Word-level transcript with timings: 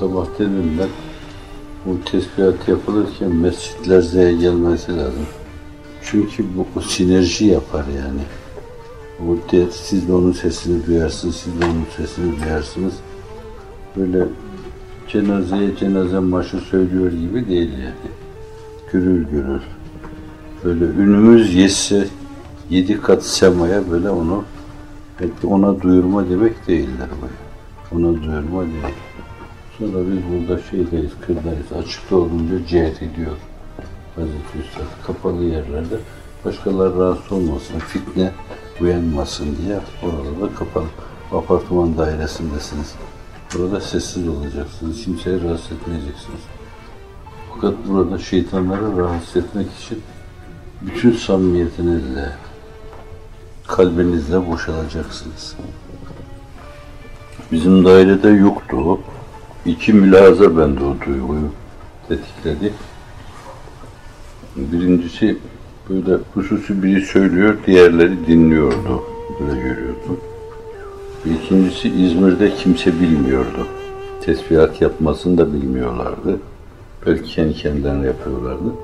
sabah 0.00 0.26
dedim 0.38 0.78
ben 0.78 0.88
bu 1.86 2.04
tesbihat 2.04 2.68
yapılırken 2.68 3.34
mescitler 3.34 4.00
Z'ye 4.00 4.32
gelmesi 4.32 4.96
lazım. 4.96 5.26
Çünkü 6.02 6.44
bu, 6.74 6.82
sinerji 6.82 7.46
yapar 7.46 7.84
yani. 7.96 8.20
O 9.28 9.52
de, 9.52 9.66
siz 9.70 10.08
de 10.08 10.12
onun 10.12 10.32
sesini 10.32 10.86
duyarsınız, 10.86 11.36
siz 11.36 11.60
de 11.60 11.64
onun 11.64 11.84
sesini 11.96 12.42
duyarsınız. 12.42 12.94
Böyle 13.96 14.24
cenazeye 15.08 15.76
cenaze 15.76 16.18
marşı 16.18 16.58
söylüyor 16.58 17.12
gibi 17.12 17.48
değil 17.48 17.70
yani. 17.72 18.12
Gürül 18.92 19.24
gürül. 19.24 19.60
Böyle 20.64 20.84
ünümüz 20.84 21.54
yetse 21.54 22.08
yedi 22.70 23.00
kat 23.00 23.24
semaya 23.26 23.90
böyle 23.90 24.10
onu 24.10 24.44
ona 25.44 25.82
duyurma 25.82 26.30
demek 26.30 26.68
değildir 26.68 27.08
bu. 27.22 27.96
Ona 27.96 28.22
duyurma 28.22 28.62
değil. 28.62 28.94
Sonra 29.78 29.98
biz 30.10 30.18
burada 30.32 30.62
şeydeyiz, 30.62 31.10
kırdayız. 31.26 31.72
Açıkta 31.78 32.16
olunca 32.16 32.66
cehd 32.66 32.96
ediyor. 32.96 33.36
Hazreti 34.16 34.58
Üstad 34.58 35.06
kapalı 35.06 35.44
yerlerde 35.44 35.96
başkaları 36.44 36.98
rahatsız 36.98 37.32
olmasın, 37.32 37.78
fitne 37.78 38.32
uyanmasın 38.80 39.56
diye 39.62 39.80
orada 40.02 40.40
da 40.40 40.54
kapalı. 40.54 40.86
Apartman 41.32 41.98
dairesindesiniz. 41.98 42.94
Burada 43.54 43.80
sessiz 43.80 44.28
olacaksınız. 44.28 45.04
Kimseyi 45.04 45.44
rahatsız 45.44 45.72
etmeyeceksiniz. 45.72 46.40
Fakat 47.54 47.74
burada 47.88 48.18
şeytanları 48.18 48.96
rahatsız 48.96 49.36
etmek 49.36 49.66
için 49.80 50.02
bütün 50.82 51.12
samimiyetinizle, 51.12 52.32
kalbinizle 53.66 54.50
boşalacaksınız. 54.50 55.56
Bizim 57.52 57.84
dairede 57.84 58.28
yoktu 58.28 58.76
o. 58.76 59.00
İki 59.66 59.92
mülahaza 59.92 60.58
bende 60.58 60.84
o 60.84 60.96
duyguyu 61.06 61.48
tetikledi. 62.08 62.72
Birincisi 64.56 65.36
böyle 65.90 66.22
hususi 66.34 66.82
biri 66.82 67.00
söylüyor, 67.00 67.56
diğerleri 67.66 68.26
dinliyordu. 68.26 69.02
Böyle 69.40 69.60
görüyordu. 69.60 70.20
İkincisi 71.26 71.88
İzmir'de 71.88 72.54
kimse 72.54 73.00
bilmiyordu. 73.00 73.66
Tesbihat 74.20 74.80
yapmasını 74.80 75.38
da 75.38 75.52
bilmiyorlardı. 75.52 76.40
Belki 77.06 77.34
kendi 77.34 77.54
kendilerine 77.54 78.06
yapıyorlardı. 78.06 78.74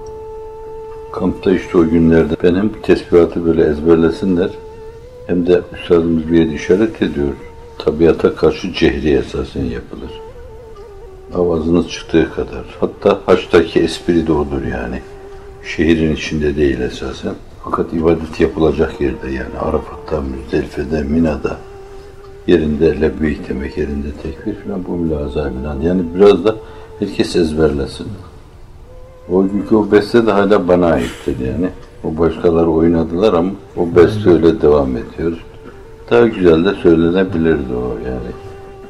Kampta 1.13 1.53
işte 1.53 1.79
o 1.79 1.89
günlerde 1.89 2.35
ben 2.43 2.55
hem 2.55 2.71
tesbihatı 2.83 3.45
böyle 3.45 3.65
ezberlesinler 3.65 4.51
hem 5.27 5.47
de 5.47 5.63
üstadımız 5.81 6.33
bir 6.33 6.39
yere 6.39 6.53
işaret 6.53 7.03
ediyor. 7.03 7.33
Tabiata 7.79 8.35
karşı 8.35 8.73
cehri 8.73 9.11
esasen 9.11 9.65
yapılır. 9.65 10.24
Avazınız 11.35 11.89
çıktığı 11.89 12.35
kadar. 12.35 12.65
Hatta 12.81 13.21
haçtaki 13.27 13.81
espri 13.81 14.27
de 14.27 14.33
odur 14.33 14.63
yani. 14.63 15.01
Şehrin 15.65 16.15
içinde 16.15 16.57
değil 16.57 16.81
esasen. 16.81 17.35
Fakat 17.65 17.93
ibadet 17.93 18.41
yapılacak 18.41 19.01
yerde 19.01 19.31
yani 19.31 19.59
Arafat'ta, 19.61 20.21
Müzdelife'de, 20.21 21.03
Mina'da 21.03 21.57
yerinde 22.47 23.01
lebbeyk 23.01 23.49
demek, 23.49 23.79
yerinde 23.79 24.09
tekbir 24.23 24.55
falan 24.55 24.85
bu 24.89 24.97
mülaza 24.97 25.43
falan. 25.43 25.81
Yani 25.81 26.03
biraz 26.15 26.45
da 26.45 26.57
herkes 26.99 27.37
ezberlesin. 27.37 28.07
O 29.33 29.43
günkü 29.43 29.75
o 29.75 29.93
beste 29.93 30.27
de 30.27 30.33
hala 30.33 30.69
bana 30.69 30.87
aittir 30.87 31.37
yani. 31.39 31.71
O 32.05 32.19
başkaları 32.19 32.71
oynadılar 32.71 33.33
ama 33.33 33.51
o 33.77 33.97
beste 33.97 34.31
öyle 34.31 34.61
devam 34.63 34.97
ediyor. 34.97 35.45
Daha 36.11 36.27
güzel 36.27 36.65
de 36.65 36.75
söylenebilirdi 36.75 37.75
o 37.75 37.99
yani. 38.07 38.31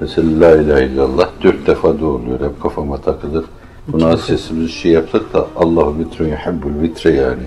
Mesela 0.04 0.40
La 0.40 0.56
ilahe 0.56 0.84
illallah 0.86 1.30
dört 1.42 1.66
defa 1.66 2.00
da 2.00 2.06
oluyor. 2.06 2.40
Hep 2.40 2.62
kafama 2.62 2.96
takılır. 3.00 3.44
Buna 3.88 4.16
sesimizi 4.16 4.72
şey 4.72 4.92
yapsak 4.92 5.32
da 5.32 5.46
Allahu 5.56 5.98
vitrun 5.98 6.28
yuhibbul 6.28 6.82
vitre 6.82 7.12
yani. 7.12 7.42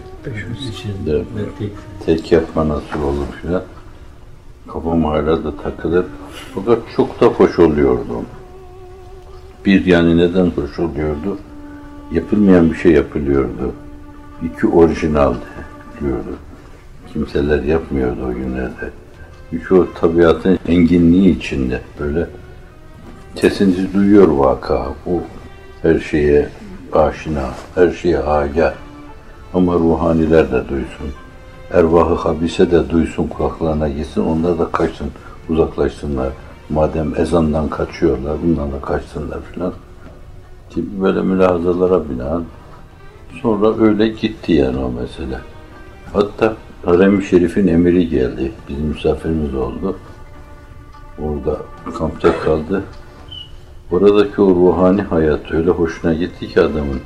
Evet. 1.07 1.71
Tek 2.05 2.31
yapma 2.31 2.67
nasıl 2.67 3.03
olur 3.03 3.25
filan. 3.41 3.63
Kafam 4.67 5.03
hala 5.03 5.43
da 5.43 5.57
takılır. 5.57 6.05
Fakat 6.55 6.79
çok 6.95 7.21
da 7.21 7.25
hoş 7.25 7.59
oluyordu. 7.59 8.21
Bir 9.65 9.85
yani 9.85 10.17
neden 10.17 10.45
hoş 10.45 10.79
oluyordu? 10.79 11.37
Yapılmayan 12.11 12.71
bir 12.71 12.75
şey 12.75 12.91
yapılıyordu. 12.91 13.73
İki 14.43 14.67
orijinaldi 14.67 15.37
diyordu. 16.01 16.35
Kimseler 17.13 17.63
yapmıyordu 17.63 18.19
o 18.29 18.33
günlerde. 18.33 18.91
Çünkü 19.49 19.75
o 19.75 19.87
tabiatın 19.93 20.59
enginliği 20.67 21.37
içinde 21.37 21.81
böyle 21.99 22.27
sesinizi 23.41 23.93
duyuyor 23.93 24.27
vaka. 24.27 24.87
Bu 25.05 25.21
her 25.81 25.99
şeye 25.99 26.49
aşina, 26.93 27.49
her 27.75 27.91
şeye 27.91 28.19
agah. 28.19 28.73
Ama 29.53 29.73
ruhaniler 29.73 30.51
de 30.51 30.69
duysun. 30.69 31.07
Ervahı 31.73 32.15
habise 32.15 32.71
de 32.71 32.89
duysun 32.89 33.27
kulaklarına 33.27 33.89
gitsin. 33.89 34.21
Onlar 34.21 34.59
da 34.59 34.71
kaçsın, 34.71 35.07
uzaklaşsınlar. 35.49 36.29
Madem 36.69 37.13
ezandan 37.17 37.69
kaçıyorlar, 37.69 38.37
bundan 38.43 38.71
da 38.71 38.81
kaçsınlar 38.81 39.39
filan. 39.53 39.73
Gibi 40.69 41.01
böyle 41.01 41.21
mülahazalara 41.21 42.09
binaen 42.09 42.43
sonra 43.41 43.83
öyle 43.85 44.07
gitti 44.07 44.53
yani 44.53 44.77
o 44.77 44.91
mesele. 44.91 45.37
Hatta 46.13 46.55
Harem-i 46.85 47.25
Şerif'in 47.25 47.67
emiri 47.67 48.09
geldi. 48.09 48.51
Bizim 48.69 48.85
misafirimiz 48.85 49.55
oldu. 49.55 49.97
Orada 51.19 51.57
kampta 51.97 52.39
kaldı. 52.39 52.83
Oradaki 53.91 54.41
o 54.41 54.49
ruhani 54.49 55.01
hayat 55.01 55.51
öyle 55.51 55.69
hoşuna 55.69 56.13
gitti 56.13 56.47
ki 56.47 56.61
adamın. 56.61 56.99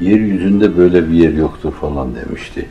Yeryüzünde 0.00 0.76
böyle 0.76 1.08
bir 1.08 1.14
yer 1.14 1.32
yoktur 1.32 1.72
falan 1.72 2.08
demişti. 2.14 2.68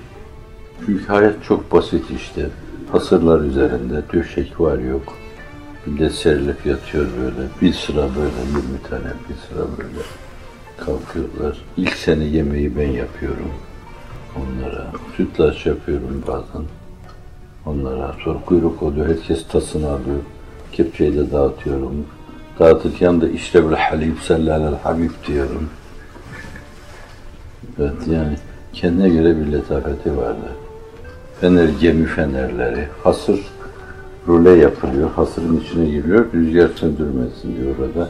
Çünkü 0.86 1.06
hayat 1.06 1.44
çok 1.44 1.72
basit 1.72 2.12
işte. 2.12 2.50
Hasırlar 2.92 3.42
üzerinde 3.42 4.04
döşek 4.14 4.62
var 4.62 4.78
yok. 4.78 5.14
Millet 5.86 6.12
serilip 6.12 6.66
yatıyor 6.66 7.06
böyle. 7.22 7.48
Bir 7.62 7.74
sıra 7.74 8.02
böyle 8.02 8.62
20 8.66 8.90
tane 8.90 9.14
bir 9.30 9.36
sıra 9.48 9.66
böyle 9.78 10.04
kalkıyorlar. 10.78 11.58
İlk 11.78 11.94
sene 11.94 12.24
yemeği 12.24 12.76
ben 12.78 12.92
yapıyorum 12.92 13.52
onlara. 14.36 14.92
Sütlaç 15.18 15.66
yapıyorum 15.66 16.24
bazen 16.28 16.66
onlara. 17.66 18.16
Sonra 18.24 18.40
kuyruk 18.46 18.84
oluyor. 18.84 19.08
Herkes 19.08 19.48
tasını 19.48 19.88
alıyor. 19.90 20.20
Kepçeyle 20.72 21.32
dağıtıyorum. 21.32 22.06
Dağıtırken 22.60 23.22
de 23.22 23.32
işte 23.32 23.70
bir 23.70 23.76
halib 23.76 24.18
sellalel 24.18 24.76
habib 24.76 25.12
diyorum. 25.28 25.70
Evet 27.80 28.08
yani 28.08 28.36
kendine 28.74 29.10
göre 29.10 29.38
bir 29.38 29.52
letafeti 29.52 30.18
vardı. 30.18 30.50
Fener, 31.42 31.70
gemi 31.82 32.06
fenerleri, 32.06 32.88
hasır 33.04 33.40
role 34.28 34.50
yapılıyor. 34.50 35.10
Hasırın 35.12 35.58
içine 35.58 35.86
giriyor. 35.86 36.26
Rüzgar 36.34 36.70
söndürmesin 36.76 37.56
diyor 37.56 37.76
orada. 37.80 38.10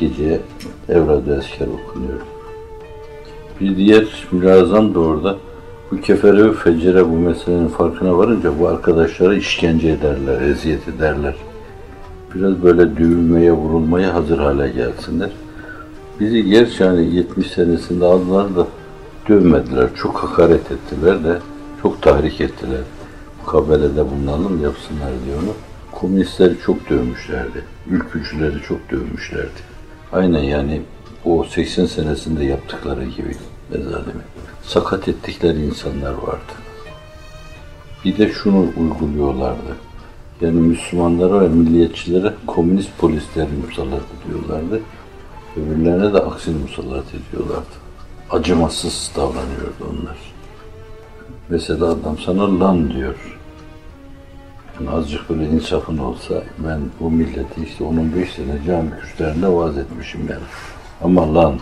Gece 0.00 0.40
evrad-ı 0.88 1.38
esker 1.38 1.66
okunuyor. 1.66 2.20
Bir 3.60 3.76
diğer 3.76 4.26
mülazam 4.32 4.94
da 4.94 5.00
orada. 5.00 5.36
Bu 5.90 6.00
kefere 6.00 6.44
ve 6.44 6.52
fecere 6.52 7.08
bu 7.08 7.16
meselenin 7.16 7.68
farkına 7.68 8.18
varınca 8.18 8.58
bu 8.60 8.68
arkadaşlara 8.68 9.34
işkence 9.34 9.88
ederler, 9.88 10.40
eziyet 10.40 10.88
ederler. 10.88 11.34
Biraz 12.34 12.62
böyle 12.62 12.96
dövülmeye, 12.96 13.52
vurulmaya 13.52 14.14
hazır 14.14 14.38
hale 14.38 14.68
gelsinler. 14.68 15.30
Bizi 16.20 16.44
gerçi 16.44 16.84
hani 16.84 17.14
70 17.14 17.46
senesinde 17.46 18.04
aldılar 18.04 18.56
da 18.56 18.66
dövmediler, 19.28 19.88
çok 19.94 20.16
hakaret 20.16 20.70
ettiler 20.70 21.24
de 21.24 21.38
çok 21.82 22.02
tahrik 22.02 22.40
ettiler. 22.40 22.80
Mukabelede 23.40 24.10
bulunalım 24.10 24.62
yapsınlar 24.62 25.10
diye 25.24 25.36
onu. 25.36 25.52
Komünistleri 25.92 26.54
çok 26.66 26.90
dövmüşlerdi. 26.90 27.64
Ülkücüleri 27.90 28.62
çok 28.68 28.90
dövmüşlerdi. 28.90 29.60
Aynen 30.12 30.42
yani 30.42 30.82
o 31.24 31.44
80 31.44 31.86
senesinde 31.86 32.44
yaptıkları 32.44 33.04
gibi 33.04 33.36
mezalimi. 33.70 34.22
Sakat 34.62 35.08
ettikleri 35.08 35.64
insanlar 35.66 36.12
vardı. 36.12 36.52
Bir 38.04 38.18
de 38.18 38.32
şunu 38.32 38.66
uyguluyorlardı. 38.76 39.76
Yani 40.40 40.60
Müslümanlara 40.60 41.40
ve 41.40 41.48
milliyetçilere 41.48 42.34
komünist 42.46 42.98
polisleri 42.98 43.48
musallat 43.66 44.02
ediyorlardı. 44.26 44.80
Öbürlerine 45.56 46.12
de 46.12 46.18
aksini 46.18 46.58
musallat 46.58 47.04
ediyorlardı. 47.14 47.74
Acımasız 48.30 49.10
davranıyordu 49.16 49.84
onlar. 49.90 50.16
Mesela 51.48 51.84
adam 51.84 52.18
sana 52.18 52.60
lan 52.60 52.90
diyor. 52.92 53.38
Yani 54.74 54.90
azıcık 54.90 55.30
böyle 55.30 55.48
insafın 55.48 55.98
olsa 55.98 56.42
ben 56.58 56.80
bu 57.00 57.10
milleti 57.10 57.62
işte 57.64 57.84
15 57.84 58.30
sene 58.30 58.58
cami 58.66 58.90
kürsülerinde 59.00 59.48
vaaz 59.48 59.78
etmişim 59.78 60.20
yani. 60.30 60.42
Ama 61.02 61.34
lan 61.34 61.58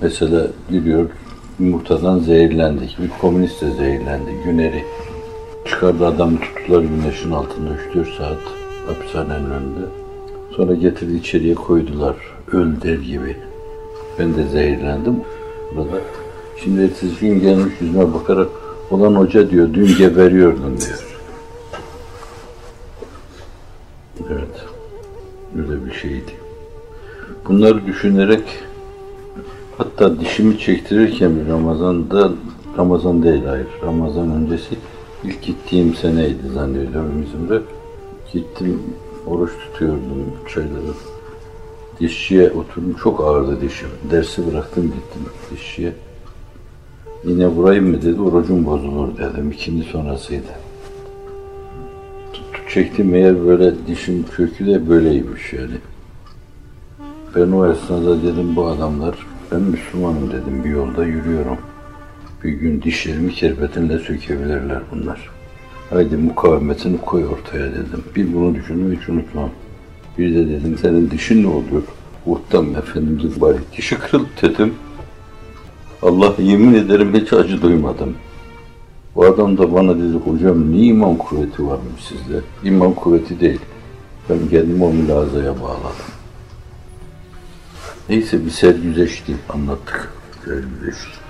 mesela 0.00 0.46
gidiyor 0.70 1.10
yumurtadan 1.58 2.18
zehirlendik. 2.18 2.98
Bir 2.98 3.10
komünist 3.20 3.62
de 3.62 3.70
zehirlendi. 3.70 4.30
Güneri 4.44 4.84
çıkardı 5.74 6.06
adamı 6.06 6.40
tuttular 6.40 6.82
güneşin 6.82 7.30
altında 7.30 7.70
3-4 7.94 8.18
saat 8.18 8.38
hapishanenin 8.86 9.50
önünde. 9.50 9.86
Sonra 10.56 10.74
getirdi 10.74 11.16
içeriye 11.16 11.54
koydular. 11.54 12.16
Öl 12.52 12.80
der 12.82 12.98
gibi. 12.98 13.36
Ben 14.18 14.34
de 14.34 14.48
zehirlendim. 14.48 15.16
Burada. 15.76 16.00
Şimdi 16.64 16.82
ertesi 16.82 17.20
gün 17.20 17.40
gelmiş 17.40 17.74
yüzüme 17.80 18.14
bakarak 18.14 18.48
olan 18.90 19.14
hoca 19.14 19.50
diyor 19.50 19.74
dün 19.74 19.96
geberiyordun 19.98 20.76
diyor. 20.80 21.18
Evet. 24.30 24.64
Öyle 25.58 25.86
bir 25.86 25.92
şeydi. 25.92 26.32
Bunları 27.48 27.86
düşünerek 27.86 28.44
hatta 29.78 30.20
dişimi 30.20 30.58
çektirirken 30.58 31.40
bir 31.40 31.52
Ramazan'da 31.52 32.32
Ramazan 32.78 33.22
değil 33.22 33.44
hayır. 33.44 33.68
Ramazan 33.82 34.30
öncesi 34.30 34.76
ilk 35.24 35.42
gittiğim 35.42 35.94
seneydi 35.94 36.48
zannediyorum 36.54 37.22
İzmir'e. 37.22 37.60
Gittim 38.32 38.82
oruç 39.26 39.50
tutuyordum 39.58 40.26
çayları. 40.54 40.94
Dişçiye 42.00 42.50
oturdum. 42.50 42.96
Çok 43.02 43.20
ağırdı 43.20 43.60
dişim. 43.60 43.88
Dersi 44.10 44.46
bıraktım 44.46 44.84
gittim 44.84 45.32
dişçiye. 45.50 45.92
Yine 47.24 47.46
vurayım 47.46 47.90
mı 47.90 48.02
dedi. 48.02 48.20
Orucum 48.20 48.66
bozulur 48.66 49.08
dedim. 49.18 49.50
İkindi 49.50 49.84
sonrasıydı. 49.84 50.52
Tuttu 52.32 52.60
çektim 52.70 53.10
meğer 53.10 53.46
böyle 53.46 53.86
dişim 53.86 54.24
kökü 54.30 54.66
de 54.66 54.88
böyleymiş 54.88 55.52
yani. 55.52 55.76
Ben 57.36 57.52
o 57.52 57.72
esnada 57.72 58.22
dedim 58.22 58.56
bu 58.56 58.66
adamlar 58.66 59.26
ben 59.52 59.60
Müslümanım 59.60 60.30
dedim 60.30 60.64
bir 60.64 60.70
yolda 60.70 61.04
yürüyorum. 61.04 61.58
Bir 62.44 62.52
gün 62.52 62.82
dişlerimi 62.82 63.32
kerpetinle 63.32 63.98
sökebilirler 63.98 64.82
bunlar. 64.90 65.30
Haydi 65.90 66.16
mukavemetini 66.16 66.98
koy 66.98 67.26
ortaya 67.26 67.72
dedim. 67.72 68.04
Bir 68.16 68.34
bunu 68.34 68.54
düşündüm 68.54 68.98
hiç 69.00 69.08
unutmam. 69.08 69.50
Bir 70.18 70.34
de 70.34 70.48
dedim 70.48 70.78
senin 70.82 71.10
dişin 71.10 71.42
ne 71.42 71.46
oluyor? 71.46 71.82
Muhtam 72.26 72.76
Efendimizin 72.76 73.40
bari 73.40 73.58
dişi 73.76 73.98
kırıldı 73.98 74.28
dedim. 74.42 74.74
Allah 76.02 76.34
yemin 76.38 76.74
ederim 76.74 77.14
hiç 77.14 77.32
acı 77.32 77.62
duymadım. 77.62 78.14
Bu 79.14 79.24
adam 79.24 79.58
da 79.58 79.74
bana 79.74 79.96
dedi 79.96 80.16
hocam 80.24 80.72
niye 80.72 80.86
iman 80.86 81.16
kuvveti 81.16 81.66
varmış 81.66 82.04
sizde? 82.08 82.40
İman 82.64 82.92
kuvveti 82.92 83.40
değil. 83.40 83.60
Ben 84.30 84.48
kendimi 84.50 84.84
o 84.84 84.92
mülazaya 84.92 85.60
bağladım. 85.62 86.10
Neyse 88.08 88.44
bir 88.44 88.50
sergüzeşti 88.50 89.36
anlattık. 89.48 90.12
Sergüzeşti. 90.44 91.23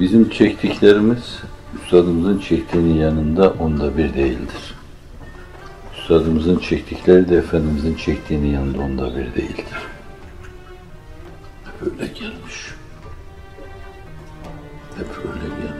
Bizim 0.00 0.30
çektiklerimiz 0.30 1.42
üstadımızın 1.82 2.38
çektiğinin 2.38 2.94
yanında 2.94 3.50
onda 3.50 3.98
bir 3.98 4.14
değildir. 4.14 4.74
Üstadımızın 5.98 6.58
çektikleri 6.58 7.28
de 7.28 7.36
Efendimizin 7.36 7.94
çektiğinin 7.94 8.52
yanında 8.52 8.82
onda 8.82 9.10
bir 9.16 9.34
değildir. 9.34 9.78
Hep 11.64 11.92
öyle 11.92 12.06
gelmiş. 12.06 12.74
Hep 14.96 15.06
öyle 15.18 15.54
gelmiş. 15.54 15.77